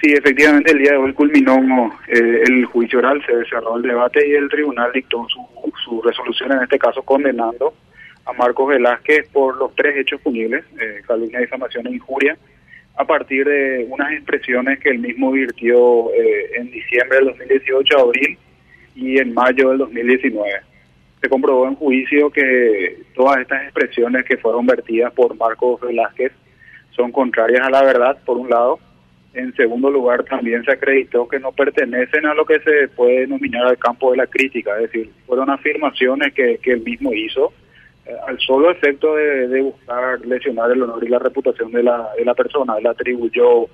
[0.00, 4.26] Sí, efectivamente el día de hoy culminó eh, el juicio oral, se cerró el debate
[4.26, 5.46] y el tribunal dictó su,
[5.84, 7.74] su resolución, en este caso condenando
[8.24, 12.38] a Marcos Velázquez por los tres hechos punibles, eh, calumnia, difamación e injuria,
[12.96, 18.00] a partir de unas expresiones que él mismo virtió eh, en diciembre del 2018 a
[18.00, 18.38] abril
[18.94, 20.50] y en mayo del 2019.
[21.20, 26.32] Se comprobó en juicio que todas estas expresiones que fueron vertidas por Marcos Velázquez
[26.96, 28.78] son contrarias a la verdad, por un lado,
[29.32, 33.64] en segundo lugar, también se acreditó que no pertenecen a lo que se puede denominar
[33.66, 37.52] al campo de la crítica, es decir, fueron afirmaciones que, que él mismo hizo
[38.06, 42.24] eh, al solo efecto de, buscar lesionar el honor y la reputación de la, de
[42.24, 42.76] la persona.
[42.78, 43.66] Él atribuyó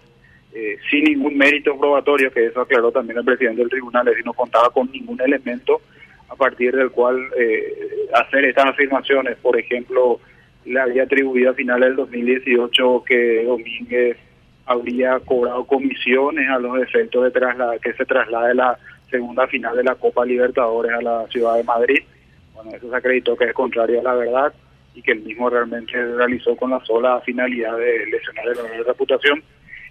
[0.52, 4.26] eh, sin ningún mérito probatorio, que eso aclaró también el presidente del tribunal, es decir,
[4.26, 5.80] no contaba con ningún elemento
[6.28, 9.36] a partir del cual eh, hacer estas afirmaciones.
[9.38, 10.20] Por ejemplo,
[10.64, 14.18] le había atribuido a finales del 2018 que Domínguez
[14.66, 18.78] habría cobrado comisiones a los efectos de trasladar, que se traslade la
[19.10, 22.02] segunda final de la Copa Libertadores a la ciudad de Madrid.
[22.54, 24.54] Bueno, eso se acreditó que es contrario a la verdad
[24.94, 28.84] y que el mismo realmente realizó con la sola finalidad de lesionar el honor de
[28.84, 29.42] reputación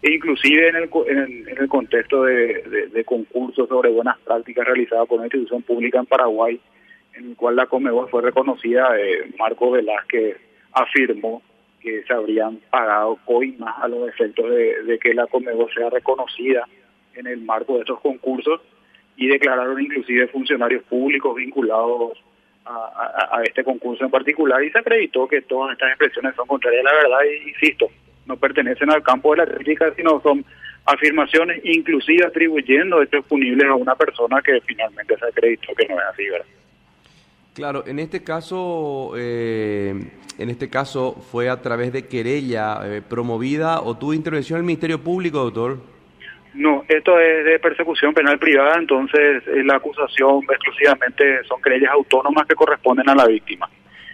[0.02, 5.28] e inclusive en el, en el, contexto de, concursos sobre buenas prácticas realizadas por una
[5.28, 6.59] institución pública en Paraguay,
[7.14, 10.38] en el cual la Comebol fue reconocida, eh, Marco Velázquez
[10.73, 11.42] afirmó
[11.86, 16.67] que se habrían pagado coimas a los efectos de, que la Comebol sea reconocida
[17.14, 18.59] en el marco de estos concursos
[19.16, 22.17] y declararon inclusive funcionarios públicos vinculados
[22.66, 26.89] a, este concurso en particular y se acreditó que todas estas expresiones son contrarias a
[26.89, 27.88] la verdad y insisto,
[28.25, 30.44] no pertenecen al campo de la crítica, sino son
[30.86, 36.06] afirmaciones inclusive atribuyendo hechos punibles a una persona que finalmente se acreditó que no es
[36.11, 36.47] así, ¿verdad?
[37.56, 39.94] Claro, en este caso, eh,
[40.38, 45.02] en este caso fue a través de querella eh, promovida o tuvo intervención el Ministerio
[45.02, 45.78] Público, doctor.
[46.53, 52.45] No, esto es de persecución penal privada, entonces eh, la acusación exclusivamente son querellas autónomas
[52.45, 53.69] que corresponden a la víctima.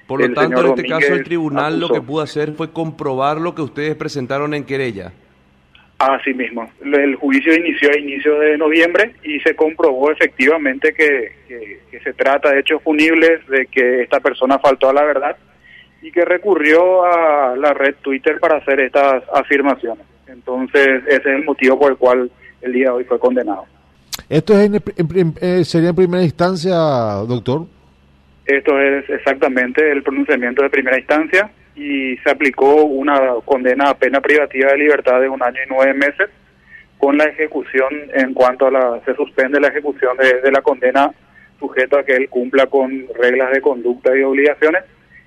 [0.05, 3.55] Por lo tanto, en este caso el tribunal lo que pudo hacer fue comprobar lo
[3.55, 5.14] que ustedes presentaron en querella.
[6.02, 6.67] Así mismo.
[6.84, 12.62] El juicio inició a inicio de noviembre y se comprobó efectivamente que, se trata de
[12.62, 15.38] hechos punibles, de que esta persona faltó a la verdad
[16.02, 20.04] y que recurrió a la red Twitter para hacer estas afirmaciones.
[20.28, 23.66] Entonces, ese es el motivo por el cual el día de hoy fue condenado.
[24.28, 24.72] ¿Esto es
[25.40, 26.73] eh, sería en primera instancia,
[27.28, 27.67] doctor?
[28.48, 34.21] Esto es exactamente el pronunciamiento de primera instancia y se aplicó una condena a pena
[34.21, 36.30] privativa de libertad de un año y nueve meses
[36.99, 41.11] con la ejecución en cuanto a la se suspende la ejecución de, la condena
[41.59, 44.83] sujeto a que él cumpla con reglas de conducta y obligaciones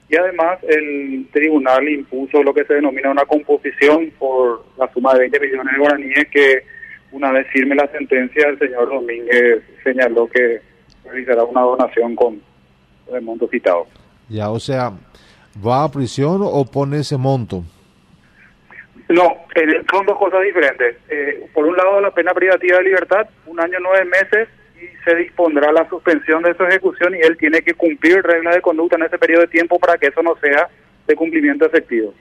[0.09, 5.21] y además el tribunal impuso lo que se denomina una composición por la suma de
[5.21, 6.63] 20 millones de guaraníes que
[7.11, 10.61] una vez firme la sentencia el señor Domínguez señaló que
[11.05, 12.41] realizará una donación con
[13.13, 13.87] el monto citado.
[14.29, 14.93] Ya, o sea,
[15.65, 17.65] ¿Va a prisión o pone ese monto?
[19.09, 19.37] No,
[19.93, 20.97] son dos cosas diferentes.
[21.09, 24.49] Eh, por un lado, la pena privativa de libertad, un año nueve meses,
[24.81, 28.63] y se dispondrá la suspensión de su ejecución y él tiene que cumplir reglas de
[28.63, 30.69] conducta en ese periodo de tiempo para que eso no sea
[31.07, 32.15] de cumplimiento efectivo.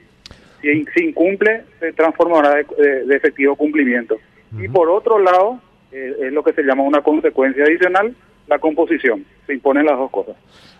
[0.62, 4.18] Si, si incumple, se transformará de, efectivo cumplimiento.
[4.58, 5.60] Y por otro lado,
[5.92, 8.14] eh, es lo que se llama una consecuencia adicional,
[8.48, 9.26] la composición.
[9.46, 10.36] Se imponen las dos cosas.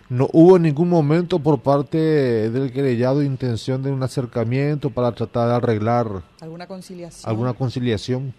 [0.10, 5.48] ¿No hubo en ningún momento por parte del querellado intención de un acercamiento para tratar
[5.50, 6.06] de arreglar
[6.42, 7.30] alguna conciliación?
[7.30, 8.34] Alguna conciliación?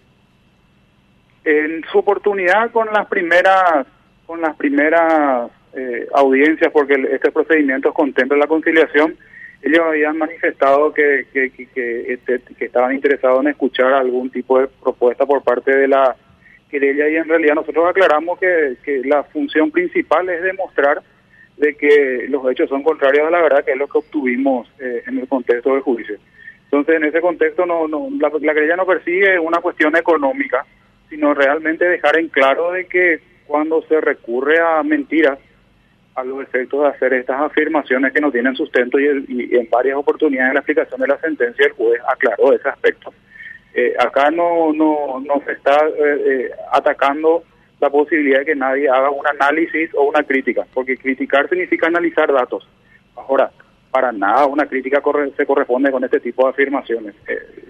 [1.45, 3.87] En su oportunidad con las primeras
[4.27, 9.17] con las primeras eh, audiencias, porque este procedimiento contempla la conciliación,
[9.63, 14.69] ellos habían manifestado que, que, que, este, que, estaban interesados en escuchar algún tipo de
[14.69, 16.15] propuesta por parte de la
[16.69, 21.03] querella y en realidad nosotros aclaramos que, que la función principal es demostrar
[21.57, 25.03] de que los hechos son contrarios a la verdad, que es lo que obtuvimos eh,
[25.07, 26.17] en el contexto del juicio.
[26.65, 30.67] Entonces, en ese contexto, no, no la, la querella no persigue una cuestión económica,
[31.09, 35.39] sino realmente dejar en claro de que cuando se recurre a mentiras,
[36.15, 40.51] a los efectos de hacer estas afirmaciones que no tienen sustento y, en varias oportunidades
[40.51, 43.13] en la explicación de la sentencia el juez aclaró ese aspecto.
[43.75, 47.43] Eh, acá no, no, no se está eh, atacando
[47.81, 52.33] la posibilidad de que nadie haga un análisis o una crítica, porque criticar significa analizar
[52.33, 52.67] datos.
[53.17, 53.51] Ahora,
[53.91, 55.03] para nada una crítica
[55.37, 57.15] se corresponde con este tipo de afirmaciones.
[57.29, 57.65] Eh,